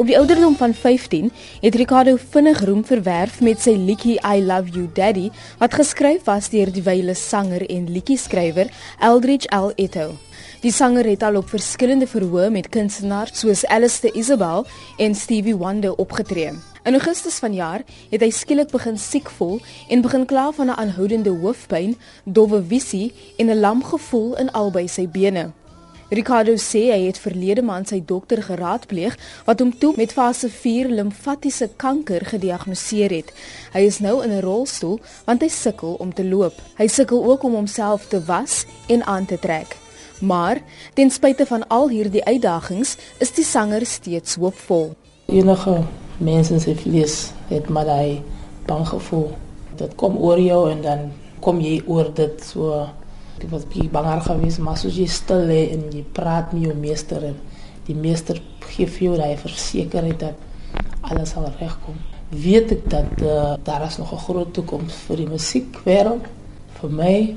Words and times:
Op 0.00 0.06
die 0.06 0.18
ouderdom 0.18 0.56
van 0.56 0.74
15 0.74 1.32
het 1.60 1.74
Ricardo 1.74 2.16
vinnig 2.30 2.64
roem 2.64 2.84
verwerf 2.84 3.40
met 3.44 3.60
sy 3.60 3.74
liedjie 3.76 4.14
I 4.24 4.40
Love 4.40 4.72
You 4.72 4.86
Daddy 4.96 5.26
wat 5.60 5.76
geskryf 5.76 6.24
was 6.24 6.48
deur 6.48 6.72
die 6.72 6.82
wyle 6.86 7.12
sanger 7.14 7.66
en 7.68 7.90
liedjie-skrywer 7.92 8.72
Eldridge 8.98 9.50
L. 9.52 9.68
Etto. 9.76 10.14
Die 10.64 10.72
sanger 10.72 11.04
het 11.04 11.22
al 11.22 11.36
op 11.42 11.52
verskillende 11.52 12.08
verhoë 12.08 12.48
met 12.48 12.72
kunstenaars 12.72 13.44
soos 13.44 13.66
Alistair 13.68 14.16
Isabel 14.16 14.64
en 14.96 15.14
Stevie 15.14 15.56
Wonder 15.56 15.92
opgetree. 15.92 16.56
In 16.82 16.96
Augustus 16.96 17.36
vanjaar 17.44 17.84
het 18.08 18.24
hy 18.24 18.32
skielik 18.32 18.72
begin 18.72 18.96
siek 18.96 19.28
voel 19.36 19.60
en 19.92 20.00
begin 20.00 20.24
kla 20.24 20.48
van 20.56 20.72
'n 20.72 20.80
aanhoudende 20.80 21.36
hoofpyn, 21.44 21.96
dowwe 22.24 22.64
visie 22.64 23.12
en 23.36 23.50
'n 23.52 23.60
lam 23.60 23.84
gevoel 23.84 24.36
in 24.36 24.52
albei 24.52 24.88
sy 24.88 25.08
bene. 25.08 25.50
Ricardo 26.10 26.56
sê 26.58 26.88
hy 26.90 27.04
het 27.06 27.18
verlede 27.22 27.62
maand 27.62 27.92
sy 27.92 28.00
dokter 28.02 28.40
geraadpleeg 28.42 29.14
wat 29.46 29.60
hom 29.62 29.70
toe 29.78 29.92
met 29.94 30.10
fase 30.10 30.48
4 30.50 30.88
limfatiese 30.90 31.68
kanker 31.78 32.24
gediagnoseer 32.32 33.14
het. 33.14 33.30
Hy 33.70 33.84
is 33.86 34.00
nou 34.02 34.16
in 34.24 34.32
'n 34.34 34.42
rolstoel 34.42 34.98
want 35.26 35.42
hy 35.42 35.48
sukkel 35.48 35.94
om 36.02 36.10
te 36.14 36.24
loop. 36.24 36.58
Hy 36.78 36.86
sukkel 36.86 37.22
ook 37.24 37.42
om 37.42 37.54
homself 37.54 38.08
te 38.08 38.24
was 38.24 38.66
en 38.88 39.04
aan 39.06 39.26
te 39.26 39.38
trek. 39.38 39.76
Maar 40.20 40.58
ten 40.94 41.10
spyte 41.10 41.46
van 41.46 41.68
al 41.68 41.88
hierdie 41.88 42.24
uitdagings, 42.24 42.96
is 43.18 43.32
die 43.32 43.44
sanger 43.44 43.86
steeds 43.86 44.34
hoopvol. 44.34 44.94
Enige 45.26 45.82
mense 46.18 46.58
se 46.60 46.74
vlees 46.76 47.30
het 47.48 47.68
maar 47.68 47.84
daai 47.84 48.22
bang 48.66 48.88
gevoel. 48.88 49.30
Dit 49.76 49.94
kom 49.94 50.16
oor 50.16 50.40
jou 50.40 50.70
en 50.70 50.82
dan 50.82 51.12
kom 51.40 51.60
jy 51.60 51.82
oor 51.86 52.14
dit 52.14 52.44
so 52.44 52.88
Ek 53.40 53.48
was 53.48 53.64
baie 53.64 53.88
bang 53.88 54.22
geweest, 54.22 54.60
maar 54.60 54.76
soos 54.76 54.98
jy 55.00 55.06
stil 55.08 55.46
lê 55.48 55.70
en 55.72 55.86
jy 55.94 56.04
praat 56.12 56.52
met 56.52 56.66
jou 56.68 56.74
meester 56.76 57.24
en 57.24 57.36
die 57.86 57.96
meester 57.96 58.40
gee 58.68 58.86
vir 58.86 59.06
jou 59.06 59.16
daai 59.16 59.36
versekerheid 59.40 60.18
dat 60.20 60.34
alles 61.08 61.32
sal 61.32 61.48
regkom. 61.58 61.96
Weet 62.30 62.74
ek 62.76 62.82
dat 62.92 63.22
uh, 63.24 63.54
daar 63.64 63.86
is 63.86 63.96
nog 63.98 64.12
'n 64.12 64.24
groot 64.26 64.52
toekoms 64.54 64.94
vir 65.08 65.16
die 65.16 65.30
musiekwêreld 65.30 66.26
vir 66.80 66.90
my 66.90 67.36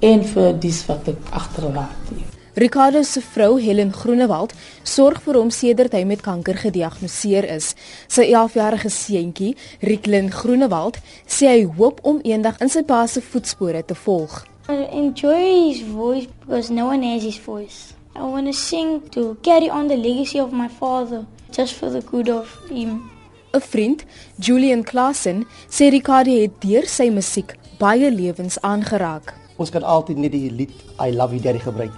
en 0.00 0.24
vir 0.24 0.58
dis 0.60 0.86
wat 0.86 1.08
ek 1.08 1.20
agterlaat. 1.30 2.14
Ricardo 2.54 3.02
se 3.02 3.20
vrou 3.20 3.60
Helen 3.60 3.92
Groenewald 3.92 4.52
sorg 4.82 5.20
vir 5.22 5.34
hom 5.34 5.50
sedert 5.50 5.92
hy 5.92 6.04
met 6.04 6.22
kanker 6.22 6.54
gediagnoseer 6.54 7.44
is. 7.56 7.74
Sy 8.06 8.30
11-jarige 8.30 8.90
seentjie, 8.90 9.56
Riklin 9.82 10.30
Groenewald, 10.30 11.00
sê 11.26 11.50
hy 11.50 11.64
hoop 11.78 11.98
om 12.02 12.20
eendag 12.22 12.60
in 12.62 12.70
sy 12.70 12.82
pa 12.86 13.06
se 13.06 13.20
voetspore 13.20 13.82
te 13.82 13.94
volg. 13.94 14.44
I 14.66 14.88
enjoy 14.92 15.68
his 15.68 15.82
voice 15.82 16.26
because 16.40 16.70
no 16.70 16.86
one 16.86 17.02
has 17.02 17.22
his 17.22 17.36
voice. 17.36 17.92
I 18.16 18.22
want 18.22 18.46
to 18.46 18.54
sing 18.54 19.10
to 19.10 19.36
carry 19.42 19.68
on 19.68 19.88
the 19.88 19.96
legacy 19.96 20.38
of 20.40 20.54
my 20.54 20.68
father, 20.68 21.26
just 21.52 21.74
for 21.74 21.90
the 21.90 22.00
good 22.00 22.30
of 22.30 22.48
him. 22.70 23.10
'n 23.52 23.60
Vriend, 23.60 24.04
Julian 24.38 24.82
Klassen, 24.82 25.44
sê 25.68 25.90
Ricardo 25.90 26.30
het 26.30 26.56
deur 26.62 26.88
sy 26.88 27.10
musiek 27.10 27.52
baie 27.78 28.08
lewens 28.10 28.56
aangeraak. 28.62 29.34
Ons 29.58 29.70
kan 29.70 29.84
altyd 29.84 30.16
net 30.16 30.32
die 30.32 30.50
lied 30.50 30.72
I 30.98 31.10
Love 31.12 31.36
You 31.36 31.42
Daddy 31.44 31.60
gebruik 31.60 31.92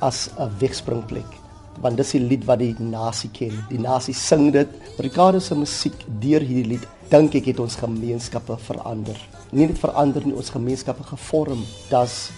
as 0.00 0.30
'n 0.38 0.48
wegspringplek, 0.58 1.28
want 1.80 1.96
dis 1.96 2.12
die 2.16 2.20
lied 2.20 2.44
wat 2.44 2.58
die 2.58 2.74
nasie 2.78 3.30
ken. 3.32 3.54
Die 3.70 3.80
nasie 3.80 4.14
sing 4.14 4.50
dit. 4.52 4.68
Ricardo 4.98 5.40
se 5.40 5.54
musiek 5.54 5.96
deur 6.20 6.40
hierdie 6.40 6.76
lied 6.76 6.86
dink 7.12 7.34
ek 7.34 7.50
het 7.52 7.60
ons 7.60 7.76
gemeenskappe 7.76 8.56
verander. 8.68 9.18
Nie 9.52 9.66
net 9.68 9.80
verander 9.80 10.24
nie, 10.24 10.36
ons 10.36 10.52
gemeenskappe 10.52 11.04
gevorm. 11.04 11.64
Das 11.90 12.30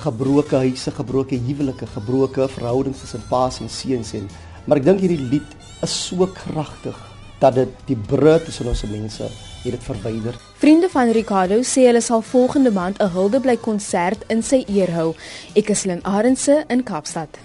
gebroke 0.00 0.56
huise, 0.56 0.90
gebroke 0.96 1.36
huwelike, 1.36 1.86
gebroke 1.94 2.48
verhoudings 2.48 3.02
tussen 3.02 3.22
paas 3.28 3.60
en 3.60 3.68
seuns 3.68 4.14
en 4.16 4.28
maar 4.66 4.80
ek 4.80 4.86
dink 4.86 5.00
hierdie 5.02 5.28
lied 5.32 5.56
is 5.84 5.94
so 6.06 6.28
kragtig 6.36 6.96
dat 7.40 7.56
dit 7.56 7.72
die 7.88 7.96
brug 7.96 8.44
tussen 8.44 8.68
ons 8.68 8.84
mense 8.88 9.26
het 9.64 9.72
dit 9.72 9.82
verwyder. 9.84 10.36
Vriende 10.60 10.88
van 10.92 11.12
Ricardo 11.16 11.60
sê 11.64 11.86
hulle 11.88 12.04
sal 12.04 12.22
volgende 12.22 12.72
maand 12.72 13.00
'n 13.00 13.12
huldeblyk 13.16 13.62
konsert 13.62 14.24
in 14.28 14.42
sy 14.42 14.64
eer 14.68 14.92
hou. 14.92 15.14
Ek 15.54 15.70
is 15.70 15.84
Lynn 15.84 16.04
Arendse 16.04 16.64
in 16.68 16.82
Kaapstad. 16.82 17.40